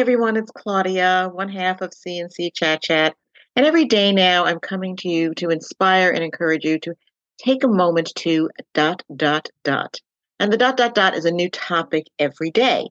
everyone, 0.00 0.36
it's 0.36 0.50
Claudia, 0.50 1.30
one 1.32 1.48
half 1.48 1.80
of 1.80 1.94
C&C 1.94 2.50
Chat 2.50 2.82
Chat. 2.82 3.14
And 3.54 3.64
every 3.64 3.84
day 3.84 4.10
now, 4.10 4.44
I'm 4.44 4.58
coming 4.58 4.96
to 4.96 5.08
you 5.08 5.34
to 5.34 5.50
inspire 5.50 6.10
and 6.10 6.24
encourage 6.24 6.64
you 6.64 6.80
to 6.80 6.94
take 7.38 7.62
a 7.62 7.68
moment 7.68 8.12
to 8.16 8.50
dot, 8.72 9.04
dot, 9.14 9.48
dot. 9.62 10.00
And 10.40 10.52
the 10.52 10.56
dot, 10.56 10.76
dot, 10.76 10.96
dot 10.96 11.14
is 11.14 11.24
a 11.26 11.30
new 11.30 11.48
topic 11.48 12.06
every 12.18 12.50
day. 12.50 12.88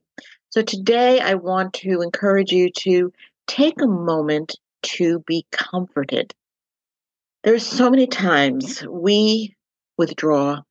So 0.50 0.61
today, 0.61 1.19
I 1.19 1.33
want 1.33 1.73
to 1.75 2.01
encourage 2.01 2.54
you 2.54 2.69
to 2.79 3.11
take 3.47 3.81
a 3.81 3.88
moment 3.88 4.55
to 4.83 5.20
be 5.27 5.45
comforted. 5.51 6.33
There's 7.43 7.65
so 7.65 7.89
many 7.89 8.07
times 8.07 8.86
we 8.89 9.56
withdraw 9.97 10.61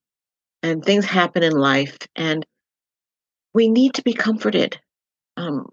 and 0.62 0.82
things 0.82 1.04
happen 1.04 1.42
in 1.42 1.52
life 1.52 1.98
and 2.16 2.46
we 3.52 3.68
need 3.68 3.94
to 3.94 4.02
be 4.02 4.14
comforted. 4.14 4.80
Um, 5.36 5.66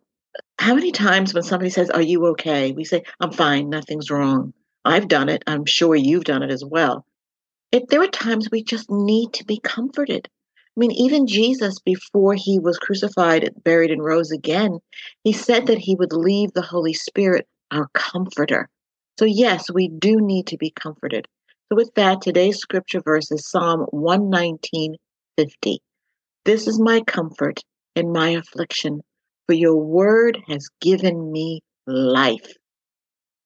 how 0.59 0.75
many 0.75 0.91
times 0.91 1.33
when 1.33 1.41
somebody 1.41 1.69
says, 1.69 1.89
Are 1.89 2.01
you 2.01 2.25
okay? 2.27 2.73
We 2.73 2.83
say, 2.83 3.03
I'm 3.21 3.31
fine, 3.31 3.69
nothing's 3.69 4.11
wrong. 4.11 4.53
I've 4.83 5.07
done 5.07 5.29
it. 5.29 5.41
I'm 5.47 5.65
sure 5.65 5.95
you've 5.95 6.25
done 6.25 6.43
it 6.43 6.51
as 6.51 6.65
well. 6.65 7.05
It, 7.71 7.87
there 7.87 8.01
are 8.01 8.07
times 8.07 8.49
we 8.51 8.61
just 8.61 8.91
need 8.91 9.31
to 9.33 9.45
be 9.45 9.61
comforted. 9.61 10.27
I 10.27 10.75
mean, 10.75 10.91
even 10.91 11.27
Jesus, 11.27 11.79
before 11.79 12.33
he 12.33 12.59
was 12.59 12.77
crucified, 12.77 13.49
buried, 13.63 13.89
and 13.89 14.03
rose 14.03 14.31
again, 14.31 14.79
he 15.23 15.31
said 15.31 15.67
that 15.67 15.77
he 15.77 15.95
would 15.95 16.11
leave 16.11 16.51
the 16.51 16.61
Holy 16.61 16.93
Spirit, 16.93 17.47
our 17.71 17.87
comforter. 17.93 18.67
So, 19.17 19.23
yes, 19.23 19.71
we 19.71 19.87
do 19.87 20.17
need 20.19 20.47
to 20.47 20.57
be 20.57 20.71
comforted. 20.71 21.25
So, 21.69 21.77
with 21.77 21.93
that, 21.95 22.21
today's 22.21 22.57
scripture 22.57 23.01
verse 23.01 23.31
is 23.31 23.49
Psalm 23.49 23.85
119 23.91 24.97
50. 25.37 25.79
This 26.43 26.67
is 26.67 26.81
my 26.81 26.99
comfort 27.01 27.61
in 27.95 28.11
my 28.11 28.31
affliction 28.31 29.01
for 29.49 29.55
your 29.55 29.77
word 29.77 30.37
has 30.47 30.69
given 30.79 31.31
me 31.31 31.63
life. 31.87 32.53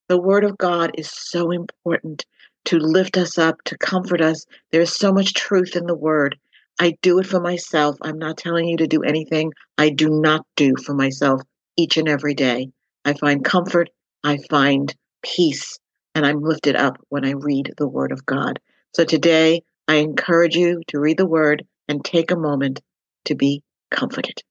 The 0.09 0.19
word 0.19 0.43
of 0.43 0.57
God 0.57 0.91
is 0.97 1.09
so 1.09 1.49
important 1.51 2.25
to 2.65 2.77
lift 2.77 3.15
us 3.15 3.37
up, 3.37 3.61
to 3.63 3.77
comfort 3.77 4.19
us. 4.19 4.45
There 4.73 4.81
is 4.81 4.93
so 4.93 5.13
much 5.13 5.33
truth 5.33 5.77
in 5.77 5.85
the 5.85 5.95
word. 5.95 6.37
I 6.77 6.97
do 7.01 7.19
it 7.19 7.25
for 7.25 7.39
myself. 7.39 7.95
I'm 8.01 8.19
not 8.19 8.35
telling 8.35 8.67
you 8.67 8.75
to 8.75 8.85
do 8.85 9.01
anything 9.01 9.53
I 9.77 9.91
do 9.91 10.09
not 10.09 10.45
do 10.57 10.73
for 10.75 10.93
myself 10.93 11.39
each 11.77 11.95
and 11.95 12.09
every 12.09 12.33
day. 12.33 12.67
I 13.05 13.13
find 13.13 13.45
comfort, 13.45 13.89
I 14.25 14.39
find 14.49 14.93
peace, 15.21 15.79
and 16.15 16.25
I'm 16.25 16.41
lifted 16.41 16.75
up 16.75 16.97
when 17.07 17.23
I 17.23 17.31
read 17.31 17.75
the 17.77 17.87
word 17.87 18.11
of 18.11 18.25
God. 18.25 18.59
So 18.93 19.05
today, 19.05 19.61
I 19.87 19.95
encourage 19.95 20.57
you 20.57 20.81
to 20.89 20.99
read 20.99 21.17
the 21.17 21.25
word 21.25 21.63
and 21.87 22.03
take 22.03 22.29
a 22.29 22.35
moment 22.35 22.81
to 23.23 23.35
be 23.35 23.63
comforted. 23.89 24.43